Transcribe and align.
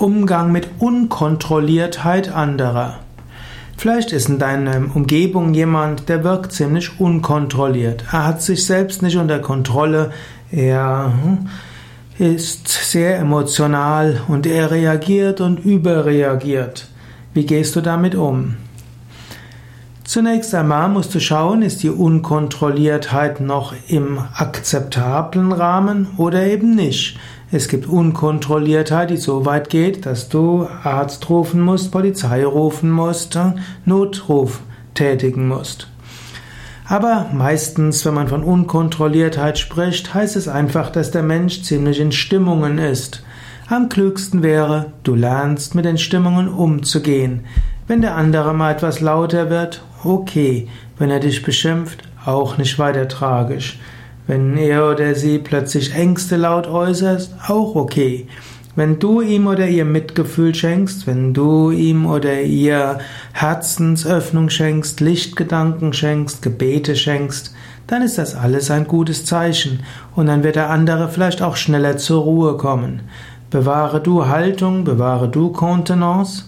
Umgang 0.00 0.50
mit 0.50 0.68
Unkontrolliertheit 0.78 2.32
anderer. 2.32 3.00
Vielleicht 3.76 4.12
ist 4.12 4.30
in 4.30 4.38
deiner 4.38 4.94
Umgebung 4.94 5.52
jemand, 5.52 6.08
der 6.08 6.24
wirkt 6.24 6.52
ziemlich 6.52 6.98
unkontrolliert. 6.98 8.04
Er 8.10 8.26
hat 8.26 8.42
sich 8.42 8.64
selbst 8.64 9.02
nicht 9.02 9.18
unter 9.18 9.40
Kontrolle. 9.40 10.12
Er 10.50 11.12
hm, 11.22 11.48
ist 12.18 12.68
sehr 12.68 13.18
emotional 13.18 14.22
und 14.28 14.46
er 14.46 14.70
reagiert 14.70 15.42
und 15.42 15.64
überreagiert. 15.64 16.88
Wie 17.34 17.44
gehst 17.44 17.76
du 17.76 17.82
damit 17.82 18.14
um? 18.14 18.56
Zunächst 20.10 20.52
einmal 20.56 20.88
musst 20.88 21.14
du 21.14 21.20
schauen, 21.20 21.62
ist 21.62 21.84
die 21.84 21.88
Unkontrolliertheit 21.88 23.40
noch 23.40 23.74
im 23.86 24.18
akzeptablen 24.18 25.52
Rahmen 25.52 26.08
oder 26.16 26.48
eben 26.48 26.74
nicht. 26.74 27.16
Es 27.52 27.68
gibt 27.68 27.86
Unkontrolliertheit, 27.86 29.10
die 29.10 29.18
so 29.18 29.46
weit 29.46 29.70
geht, 29.70 30.06
dass 30.06 30.28
du 30.28 30.66
Arzt 30.82 31.30
rufen 31.30 31.60
musst, 31.60 31.92
Polizei 31.92 32.44
rufen 32.44 32.90
musst, 32.90 33.38
Notruf 33.84 34.62
tätigen 34.94 35.46
musst. 35.46 35.86
Aber 36.88 37.30
meistens, 37.32 38.04
wenn 38.04 38.14
man 38.14 38.26
von 38.26 38.42
Unkontrolliertheit 38.42 39.60
spricht, 39.60 40.12
heißt 40.12 40.34
es 40.34 40.48
einfach, 40.48 40.90
dass 40.90 41.12
der 41.12 41.22
Mensch 41.22 41.62
ziemlich 41.62 42.00
in 42.00 42.10
Stimmungen 42.10 42.78
ist. 42.78 43.22
Am 43.68 43.88
klügsten 43.88 44.42
wäre, 44.42 44.92
du 45.04 45.14
lernst 45.14 45.76
mit 45.76 45.84
den 45.84 45.98
Stimmungen 45.98 46.48
umzugehen. 46.48 47.44
Wenn 47.90 48.02
der 48.02 48.14
andere 48.14 48.54
mal 48.54 48.70
etwas 48.70 49.00
lauter 49.00 49.50
wird, 49.50 49.82
okay. 50.04 50.68
Wenn 50.96 51.10
er 51.10 51.18
dich 51.18 51.42
beschimpft, 51.42 52.04
auch 52.24 52.56
nicht 52.56 52.78
weiter 52.78 53.08
tragisch. 53.08 53.80
Wenn 54.28 54.56
er 54.56 54.88
oder 54.88 55.16
sie 55.16 55.40
plötzlich 55.40 55.92
Ängste 55.92 56.36
laut 56.36 56.68
äußert, 56.68 57.30
auch 57.48 57.74
okay. 57.74 58.28
Wenn 58.76 59.00
du 59.00 59.22
ihm 59.22 59.48
oder 59.48 59.66
ihr 59.66 59.84
Mitgefühl 59.84 60.54
schenkst, 60.54 61.08
wenn 61.08 61.34
du 61.34 61.72
ihm 61.72 62.06
oder 62.06 62.42
ihr 62.42 63.00
Herzensöffnung 63.32 64.50
schenkst, 64.50 65.00
Lichtgedanken 65.00 65.92
schenkst, 65.92 66.42
Gebete 66.42 66.94
schenkst, 66.94 67.52
dann 67.88 68.02
ist 68.02 68.18
das 68.18 68.36
alles 68.36 68.70
ein 68.70 68.86
gutes 68.86 69.24
Zeichen 69.24 69.80
und 70.14 70.26
dann 70.26 70.44
wird 70.44 70.54
der 70.54 70.70
andere 70.70 71.08
vielleicht 71.08 71.42
auch 71.42 71.56
schneller 71.56 71.96
zur 71.96 72.22
Ruhe 72.22 72.56
kommen. 72.56 73.00
Bewahre 73.50 74.00
du 74.00 74.28
Haltung, 74.28 74.84
bewahre 74.84 75.28
du 75.28 75.50
Kontenance 75.50 76.44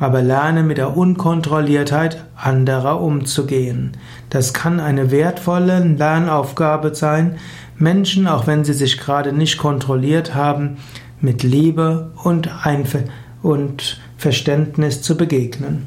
aber 0.00 0.22
lerne 0.22 0.62
mit 0.62 0.78
der 0.78 0.96
Unkontrolliertheit 0.96 2.24
anderer 2.36 3.00
umzugehen. 3.00 3.96
Das 4.30 4.52
kann 4.52 4.80
eine 4.80 5.10
wertvolle 5.10 5.80
Lernaufgabe 5.80 6.94
sein, 6.94 7.36
Menschen, 7.76 8.26
auch 8.26 8.46
wenn 8.46 8.64
sie 8.64 8.72
sich 8.72 8.98
gerade 8.98 9.32
nicht 9.32 9.58
kontrolliert 9.58 10.34
haben, 10.34 10.76
mit 11.20 11.42
Liebe 11.42 12.12
und, 12.22 12.66
Einver 12.66 13.00
und 13.42 14.00
Verständnis 14.16 15.02
zu 15.02 15.16
begegnen. 15.16 15.86